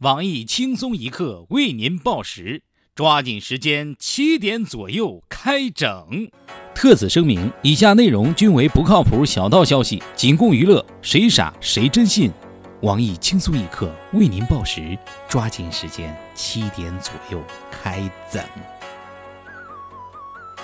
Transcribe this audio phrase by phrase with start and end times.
[0.00, 2.62] 网易轻松一刻为您报时，
[2.94, 6.26] 抓紧时间，七点左右开整。
[6.74, 12.32] 特此声明：以下内容均为不靠谱小道消息，仅供娱乐，谁傻谁真信。
[12.80, 17.38] 网易轻松一刻为您报时，抓紧时间，七点左右
[17.70, 18.42] 开整。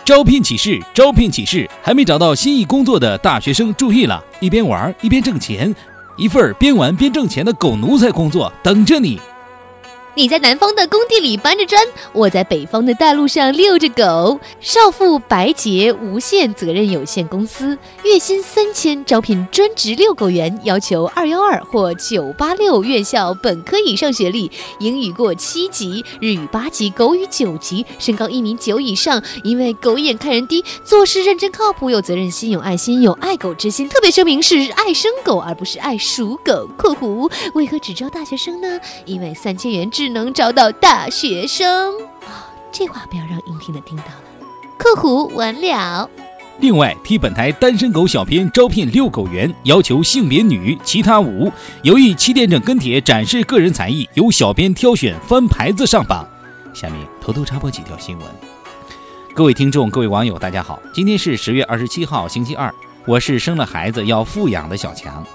[0.02, 0.82] 招聘启事！
[0.94, 1.68] 招聘启事！
[1.82, 5.74] 还没找到心仪工作的大学生注意了，一边玩一边挣钱。
[6.16, 9.20] 一份边玩边挣钱的狗奴才工作等着你。
[10.16, 11.78] 你在南方的工地里搬着砖，
[12.14, 14.40] 我在北方的大路上遛着狗。
[14.62, 29.22] 少妇白洁无限责任有限公司月薪三千，招聘专职遛狗员，要求二幺二或九八六院校本科以上学历，英语过七级，日语八级，狗语九级，身高一米九以上。
[29.44, 33.86] 因为狗眼看人低，做事认真靠谱，有责任心，有爱心，有爱狗之心。
[33.86, 36.66] 特别声明是爱生狗，而不是爱属狗。
[36.78, 38.80] 括弧为何只招大学生呢？
[39.04, 42.46] 因为三千元只能招到大学生啊！
[42.70, 44.46] 这话不要让应聘的听到了。
[44.78, 46.08] 客户完了。
[46.60, 51.50] 另外，替本台单身狗小编招聘遛狗员，要求性别女，其他无。
[51.82, 56.24] 有意七点整跟帖展示个人才艺，由小编挑选翻牌子上榜。
[56.72, 58.28] 下面偷偷插播几条新闻。
[59.34, 62.72] 各位听众，各位网友，大家好，今天是十月二十七号，星期二，
[63.08, 65.26] 我是生了孩子要富养的小强。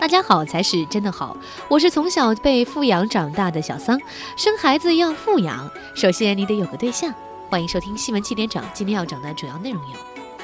[0.00, 1.36] 大家好才是真的好，
[1.68, 3.98] 我是从小被富养长大的小桑。
[4.36, 7.12] 生孩子要富养，首先你得有个对象。
[7.50, 9.96] 欢迎收听新闻七点整，今天要讲的主要内容有：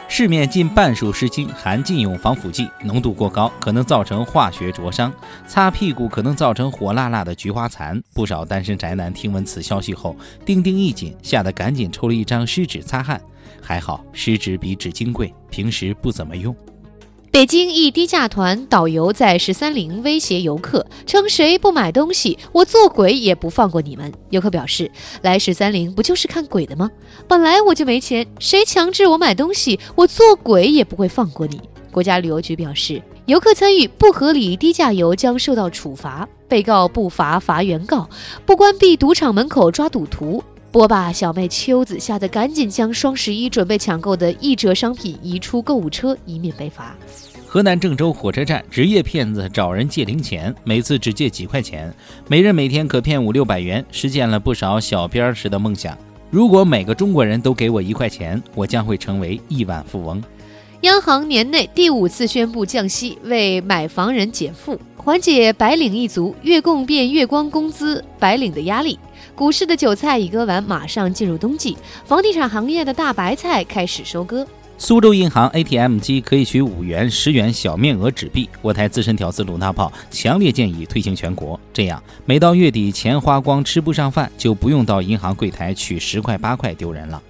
[0.09, 5.09] 市面近半数湿巾含禁用防腐剂，浓度过高可能造成化学灼伤；
[5.47, 8.03] 擦屁股可能造成火辣辣的菊花残。
[8.13, 13.21] 不少单身宅男听闻此消息后，丁丁一紧，吓得赶紧抽了一张湿纸擦汗。
[13.63, 16.55] 还好湿纸比纸巾贵，平时不怎么用。
[17.35, 24.13] 北京一低价团导游在十三陵威胁游客，称谁不买东西，我做鬼也不放过你们。
[24.31, 24.89] 游客表示，
[25.23, 26.89] 来十三陵不就是看鬼的吗？
[27.27, 31.61] 本来我就没钱，谁强制我买东西，我做鬼也不会放过你。
[31.91, 38.09] 国家旅游局表示，游客参与不合理低价游将受到处罚，被告不罚罚原告，
[38.47, 40.41] 不关闭赌场门口抓赌徒。
[40.75, 46.97] 波霸小妹秋子吓得赶紧将双十一准备抢购的一折商品移出购物车，以免被罚。
[47.47, 51.95] 河南郑州火车站职业骗子找人借零钱，每次只借几块钱，
[52.27, 55.97] 每人每天可骗五六百元，实现了不少小编时的梦想。
[56.29, 60.21] 如果每个中国人都给我一块钱，我将会成为亿万富翁。
[60.85, 68.99] 央行年内第五次宣布降息，为买房人减负，缓解白领一族月供变月光工资白领的压力。
[69.35, 71.75] 股市的韭菜已割完，马上进入冬季，
[72.05, 74.47] 房地产行业的大白菜开始收割。
[74.77, 87.23] 苏州银行 ATM 机可以取五元、十元小面额纸币，我台资深屌丝鲁大炮强烈建议推行全国，这样每到月底钱花光吃不上饭，就不用到银行柜台取十块八块丢人了。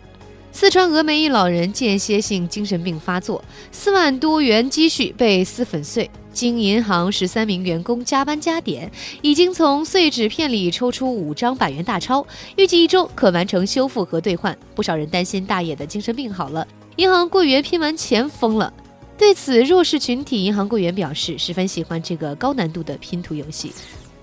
[0.54, 6.08] 四川峨眉一老人间歇性精神病发作，四万多元积蓄被撕粉碎。
[6.32, 8.88] 经银行十三名员工加班加点，
[9.20, 14.56] 已经从碎纸片里抽出五张百元大钞，预计一周可完成修复和兑换。
[14.76, 16.64] 不少人担心大爷的精神病好了，
[16.96, 18.72] 银行柜员拼完钱疯了。
[19.18, 23.72] 对此，弱势群体银行柜员表示十分喜欢这个高难度的拼图游戏。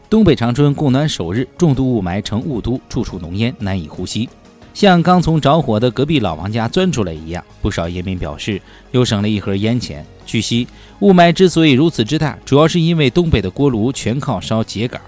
[0.10, 4.30] 东北长春供暖首日，重度雾霾成雾都，处处浓烟，难以呼吸。
[4.74, 8.62] 像刚从着火的隔壁老王家钻出来一样，不少烟民表示
[8.92, 10.06] 又省了一盒烟钱。
[10.26, 10.68] 据悉，
[11.00, 15.00] 雾霾之所以如此之大，主要是因为东北的锅炉全靠烧秸秆。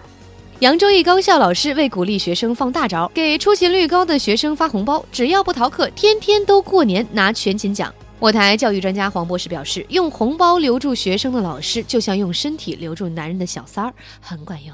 [0.59, 7.93] 扬州一高校老师为鼓励学生放大招，给出勤率高的学生发红包，只要不逃课，天天都过年拿全勤奖。
[8.19, 14.73] 我台教育专家黄博士表示，用红包留住学生的老师，就像用身体留住男人的小三儿，很管用。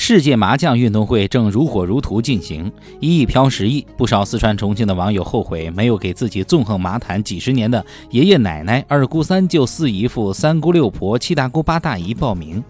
[0.00, 12.62] 世界麻将运动会正如火如荼进行，一亿飘十亿，不少四川重庆的网友后悔没有给自己纵横麻坛几十年的爷爷奶奶、二姑三舅四姨父三姑六婆七大姑八大姨报名。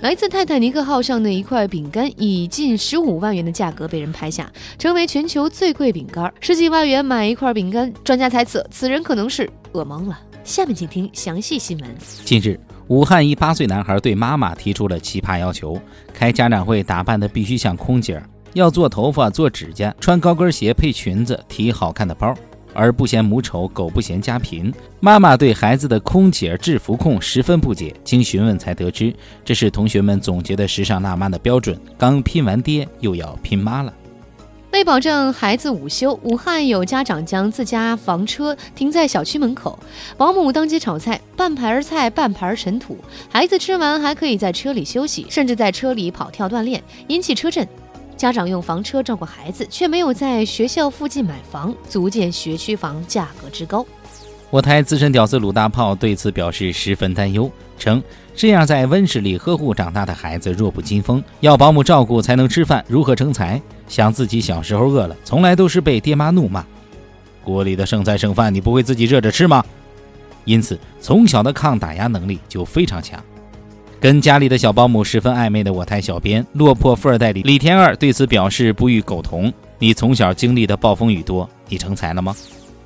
[0.00, 6.30] 来自泰坦尼克号上的一块饼干，以近十五万元的价格被人拍下，成为全球最贵饼干。
[6.40, 10.20] 十几万元买一块饼干，专家猜测此人可能是饿懵了。
[10.50, 11.88] 下面请听详细新闻。
[12.24, 12.58] 近日。
[12.88, 15.80] 武汉一八岁男孩对妈妈提出了奇葩要求：
[16.12, 18.20] 开家长会打扮的必须像空姐，
[18.54, 22.34] 要做头发、做指甲，穿高跟鞋配裙子，提好看的包。
[22.74, 24.74] 而不嫌母丑，狗不嫌家贫。
[24.98, 29.14] 妈妈对孩子的空姐制服控十分不解，经询问才得知，
[29.44, 31.80] 这是同学们总结的时尚辣妈的标准。
[31.96, 33.94] 刚拼完爹，又要拼妈了。
[34.72, 39.76] 为保证孩子午休，武汉有家长将自家房车停在小区门口，
[40.16, 42.96] 保姆当街炒菜，半盘儿菜半盘儿尘土，
[43.28, 47.66] 孩子吃完还可以在车里休息，甚至在车里跑跳锻炼，引起车震。
[48.16, 53.84] 家长用房车照顾孩子，却没有在学校附近买房，足见学区房价格之高。
[54.50, 57.50] 我台资深屌丝鲁大炮对此表示十分担忧，
[57.80, 58.00] 称
[58.36, 63.60] 这样在温室里呵护长大的孩子弱不禁风，要保姆照顾才能吃饭，如何成才？
[63.88, 66.64] 想自己小时候饿了，从来都是被爹妈怒骂。
[67.42, 69.64] 锅里的剩菜剩饭，你不会自己热着吃吗？
[70.44, 73.20] 因此，从小的抗打压能力就非常强。
[73.98, 79.52] 跟家里的小保姆十分暧昧的我台小编落魄富二代李李天二对此表示不予苟同。
[79.78, 82.34] 你从小经历的暴风雨多，你成才了吗？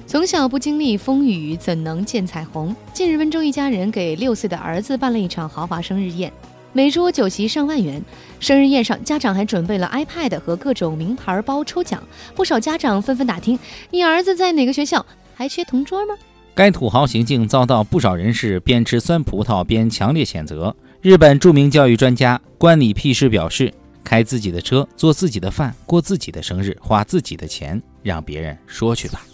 [0.07, 2.77] 从小不经历风雨，怎能见彩虹？
[2.93, 6.31] 近日，温州一家人给六岁的儿子办了一场豪华生日宴，
[6.75, 8.03] 每桌酒席上万元。
[8.39, 12.03] 生日宴上，家长还准备了 iPad 和各种名牌包抽奖。
[12.35, 13.59] 不少家长纷纷打听
[13.91, 15.05] ：“你儿子在哪个学校？
[15.35, 16.15] 还缺同桌吗？”
[16.55, 20.77] 该土豪行径遭到不少人士边吃酸葡萄边强烈谴责。
[21.01, 23.73] 日本著名教育专家关你屁事表示
[24.05, 29.25] ：“开自己的车，做自己的饭，过自己的生日，花自己的钱，让别人说去吧。”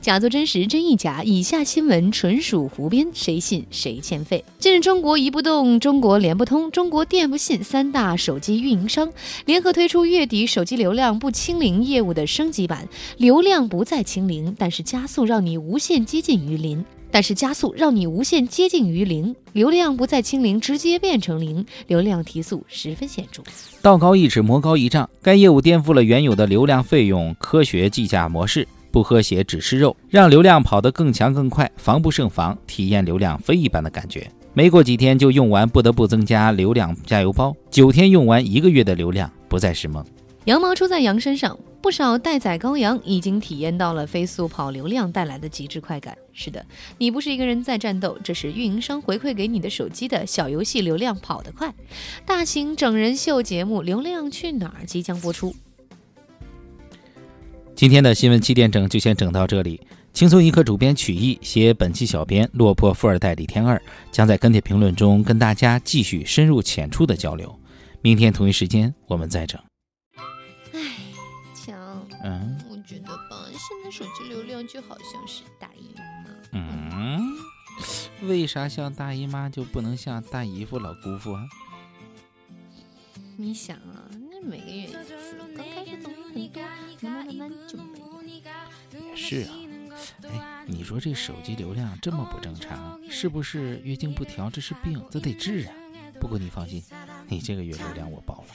[0.00, 1.22] 假作真实，真亦假。
[1.22, 4.42] 以下新闻纯属胡编，谁信谁欠费。
[4.58, 9.12] 近日，中国移不动、中国联不通、中国电不信三大手机运营商
[9.44, 12.88] 联合推出月底手机流量不清零业务的升级版，
[13.18, 16.82] 流量不再清零，但是加速让你无限接近于零。
[17.12, 23.42] 但是加速让你无限接近于零，流量不再清零，直接变成零，流量提速十分显著。
[23.82, 28.66] 道高一尺，魔高一丈，该业务颠覆了原有的流量费用科学计价模式。
[28.90, 34.30] 不喝血只吃肉，让流量跑得更强更快，防不胜防，体验流量飞一般的感觉。
[34.52, 37.54] 没过几天就用完，不得不增加流量加油包。
[37.70, 40.04] 九天用完一个月的流量，不再是梦。
[40.46, 46.16] 羊毛出在羊身上，不少待宰羔羊已经体验到了飞速跑流量带来的极致快感。
[46.32, 46.64] 是的，
[46.98, 51.72] 你不是一个人在战斗，这是运营商回馈给你的手机的小游戏流量跑得快。
[52.26, 55.54] 大型整人秀节目《流量去哪儿》即将播出。
[57.80, 59.80] 今天的新闻七点整就先整到这里。
[60.12, 63.80] 轻松一刻主编曲艺，携本期小编落魄富二代李天二
[64.12, 67.58] 将在跟帖评论中跟大家继续深入浅出的交流。
[68.02, 69.58] 明天同一时间我们再整。
[70.74, 70.78] 哎，
[71.54, 76.30] 强，嗯，我觉得吧，现在手机流量就好像是大姨妈。
[76.52, 77.32] 嗯，
[78.28, 81.46] 为啥像大姨妈就不能像大姨夫、老姑父啊？
[83.38, 84.04] 你想啊，
[84.42, 84.96] 那每个月一次
[85.54, 86.62] 刚开始东西很多。
[87.02, 88.06] 慢慢慢就没有。
[88.92, 89.52] 也是啊，
[90.24, 94.48] 哎，你说这手机流量这么不正常，是不是月经不调？
[94.50, 95.74] 这是病，这得治啊。
[96.18, 96.82] 不过你放心，
[97.28, 98.54] 你这个月流量我包了。